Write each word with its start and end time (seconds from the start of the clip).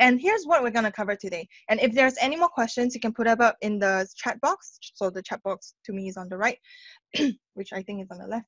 And 0.00 0.18
here's 0.18 0.44
what 0.44 0.62
we're 0.62 0.70
going 0.70 0.86
to 0.86 0.90
cover 0.90 1.14
today. 1.14 1.46
And 1.68 1.78
if 1.78 1.92
there's 1.92 2.16
any 2.20 2.34
more 2.34 2.48
questions, 2.48 2.94
you 2.94 3.00
can 3.00 3.12
put 3.12 3.26
up 3.26 3.56
in 3.60 3.78
the 3.78 4.08
chat 4.16 4.40
box. 4.40 4.78
So 4.94 5.10
the 5.10 5.22
chat 5.22 5.42
box 5.42 5.74
to 5.84 5.92
me 5.92 6.08
is 6.08 6.16
on 6.16 6.28
the 6.30 6.38
right, 6.38 6.58
which 7.54 7.72
I 7.74 7.82
think 7.82 8.02
is 8.02 8.10
on 8.10 8.18
the 8.18 8.26
left. 8.26 8.46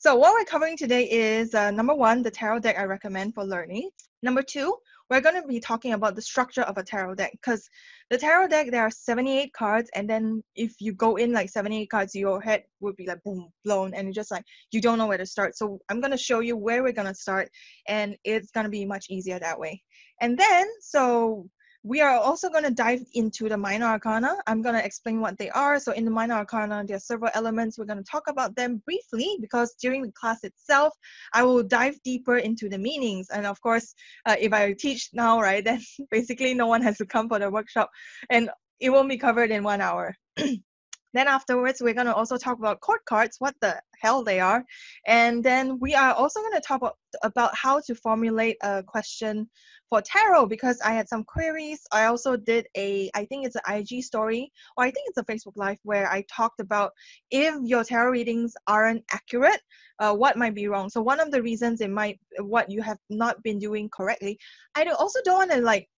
So 0.00 0.16
what 0.16 0.32
we're 0.32 0.46
covering 0.46 0.78
today 0.78 1.04
is 1.10 1.54
uh, 1.54 1.70
number 1.70 1.94
one, 1.94 2.22
the 2.22 2.30
tarot 2.30 2.60
deck 2.60 2.78
I 2.78 2.84
recommend 2.84 3.34
for 3.34 3.44
learning. 3.44 3.90
Number 4.22 4.40
two, 4.42 4.74
we're 5.10 5.20
going 5.20 5.38
to 5.38 5.46
be 5.46 5.60
talking 5.60 5.92
about 5.92 6.16
the 6.16 6.22
structure 6.22 6.62
of 6.62 6.78
a 6.78 6.82
tarot 6.82 7.16
deck 7.16 7.32
because 7.32 7.68
the 8.08 8.16
tarot 8.16 8.48
deck 8.48 8.70
there 8.70 8.80
are 8.80 8.90
78 8.90 9.52
cards 9.52 9.90
and 9.94 10.08
then 10.08 10.42
if 10.56 10.80
you 10.80 10.94
go 10.94 11.16
in 11.16 11.32
like 11.32 11.50
78 11.50 11.90
cards 11.90 12.14
your 12.14 12.40
head 12.40 12.64
would 12.80 12.96
be 12.96 13.06
like 13.06 13.22
boom 13.24 13.50
blown 13.62 13.92
and 13.92 14.08
you 14.08 14.14
just 14.14 14.30
like 14.30 14.44
you 14.72 14.80
don't 14.80 14.96
know 14.96 15.06
where 15.06 15.18
to 15.18 15.26
start 15.26 15.54
so 15.56 15.78
i'm 15.90 16.00
going 16.00 16.12
to 16.12 16.16
show 16.16 16.40
you 16.40 16.56
where 16.56 16.82
we're 16.82 16.92
going 16.92 17.06
to 17.06 17.14
start 17.14 17.50
and 17.86 18.16
it's 18.24 18.52
going 18.52 18.64
to 18.64 18.70
be 18.70 18.84
much 18.86 19.06
easier 19.10 19.38
that 19.38 19.58
way 19.58 19.82
and 20.22 20.38
then 20.38 20.66
so 20.80 21.46
we 21.82 22.00
are 22.00 22.10
also 22.10 22.50
going 22.50 22.64
to 22.64 22.70
dive 22.70 23.02
into 23.14 23.48
the 23.48 23.56
minor 23.56 23.86
arcana. 23.86 24.36
I'm 24.46 24.60
going 24.60 24.74
to 24.74 24.84
explain 24.84 25.20
what 25.20 25.38
they 25.38 25.48
are. 25.50 25.78
So 25.78 25.92
in 25.92 26.04
the 26.04 26.10
minor 26.10 26.34
arcana, 26.34 26.84
there 26.86 26.96
are 26.96 27.00
several 27.00 27.30
elements. 27.34 27.78
We're 27.78 27.86
going 27.86 28.02
to 28.02 28.10
talk 28.10 28.24
about 28.28 28.54
them 28.54 28.82
briefly 28.84 29.38
because 29.40 29.74
during 29.80 30.02
the 30.02 30.12
class 30.12 30.44
itself, 30.44 30.94
I 31.32 31.42
will 31.42 31.62
dive 31.62 31.96
deeper 32.04 32.36
into 32.36 32.68
the 32.68 32.78
meanings. 32.78 33.28
And 33.30 33.46
of 33.46 33.60
course, 33.62 33.94
uh, 34.26 34.36
if 34.38 34.52
I 34.52 34.74
teach 34.74 35.08
now, 35.14 35.40
right, 35.40 35.64
then 35.70 35.80
basically 36.10 36.52
no 36.52 36.66
one 36.66 36.82
has 36.82 36.98
to 36.98 37.06
come 37.06 37.28
for 37.28 37.38
the 37.38 37.50
workshop 37.50 37.90
and 38.28 38.50
it 38.78 38.90
won't 38.90 39.08
be 39.08 39.18
covered 39.18 39.50
in 39.50 39.62
one 39.62 39.80
hour. 39.80 40.14
Then 41.12 41.28
afterwards, 41.28 41.80
we're 41.80 41.94
going 41.94 42.06
to 42.06 42.14
also 42.14 42.36
talk 42.36 42.58
about 42.58 42.80
court 42.80 43.04
cards, 43.04 43.36
what 43.38 43.54
the 43.60 43.80
hell 44.00 44.22
they 44.22 44.40
are. 44.40 44.64
And 45.06 45.42
then 45.42 45.78
we 45.80 45.94
are 45.94 46.12
also 46.12 46.40
going 46.40 46.54
to 46.54 46.60
talk 46.60 46.94
about, 47.22 47.54
how 47.54 47.80
to 47.80 47.94
formulate 47.94 48.56
a 48.62 48.82
question 48.82 49.48
for 49.88 50.00
tarot 50.00 50.46
because 50.46 50.80
I 50.82 50.92
had 50.92 51.08
some 51.08 51.24
queries. 51.24 51.80
I 51.90 52.04
also 52.04 52.36
did 52.36 52.68
a, 52.76 53.10
I 53.14 53.24
think 53.24 53.44
it's 53.44 53.56
an 53.56 53.74
IG 53.74 54.04
story, 54.04 54.52
or 54.76 54.84
I 54.84 54.90
think 54.90 55.08
it's 55.08 55.18
a 55.18 55.24
Facebook 55.24 55.56
Live 55.56 55.78
where 55.82 56.08
I 56.08 56.24
talked 56.30 56.60
about 56.60 56.92
if 57.30 57.54
your 57.64 57.82
tarot 57.82 58.12
readings 58.12 58.54
aren't 58.68 59.04
accurate, 59.10 59.60
uh, 59.98 60.14
what 60.14 60.38
might 60.38 60.54
be 60.54 60.68
wrong. 60.68 60.88
So 60.88 61.02
one 61.02 61.20
of 61.20 61.30
the 61.30 61.42
reasons 61.42 61.80
it 61.80 61.90
might, 61.90 62.20
what 62.38 62.70
you 62.70 62.82
have 62.82 62.98
not 63.10 63.42
been 63.42 63.58
doing 63.58 63.88
correctly. 63.90 64.38
I 64.76 64.84
also 64.84 65.18
don't 65.24 65.38
want 65.38 65.50
to 65.50 65.60
like 65.60 65.88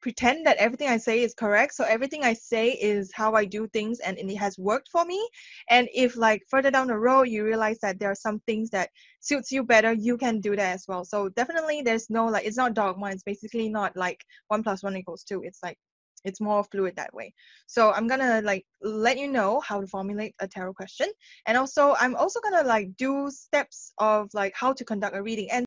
pretend 0.00 0.46
that 0.46 0.56
everything 0.58 0.88
I 0.88 0.98
say 0.98 1.22
is 1.22 1.34
correct. 1.34 1.74
So 1.74 1.84
everything 1.84 2.22
I 2.22 2.32
say 2.32 2.70
is 2.70 3.10
how 3.12 3.34
I 3.34 3.44
do 3.44 3.66
things 3.68 3.98
and 4.00 4.18
it 4.18 4.36
has 4.36 4.58
worked 4.58 4.88
for 4.90 5.04
me. 5.04 5.28
And 5.68 5.88
if 5.94 6.16
like 6.16 6.42
further 6.48 6.70
down 6.70 6.86
the 6.86 6.98
road 6.98 7.24
you 7.24 7.44
realize 7.44 7.78
that 7.80 7.98
there 7.98 8.10
are 8.10 8.14
some 8.26 8.40
things 8.46 8.70
that 8.70 8.90
suits 9.20 9.50
you 9.50 9.64
better, 9.64 9.92
you 9.92 10.16
can 10.16 10.40
do 10.40 10.54
that 10.56 10.74
as 10.74 10.84
well. 10.86 11.04
So 11.04 11.28
definitely 11.30 11.82
there's 11.82 12.08
no 12.10 12.26
like 12.26 12.46
it's 12.46 12.56
not 12.56 12.74
dogma. 12.74 13.10
It's 13.10 13.22
basically 13.22 13.68
not 13.68 13.96
like 13.96 14.24
one 14.48 14.62
plus 14.62 14.82
one 14.82 14.96
equals 14.96 15.24
two. 15.24 15.42
It's 15.42 15.62
like 15.62 15.78
it's 16.26 16.40
more 16.40 16.64
fluid 16.64 16.94
that 16.96 17.14
way 17.14 17.32
so 17.66 17.92
i'm 17.92 18.06
gonna 18.08 18.42
like 18.42 18.66
let 18.82 19.16
you 19.16 19.28
know 19.28 19.60
how 19.60 19.80
to 19.80 19.86
formulate 19.86 20.34
a 20.40 20.48
tarot 20.48 20.74
question 20.74 21.06
and 21.46 21.56
also 21.56 21.94
i'm 22.00 22.16
also 22.16 22.40
gonna 22.40 22.66
like 22.66 22.88
do 22.96 23.30
steps 23.30 23.92
of 23.98 24.28
like 24.34 24.52
how 24.54 24.72
to 24.72 24.84
conduct 24.84 25.14
a 25.14 25.22
reading 25.22 25.48
and 25.50 25.54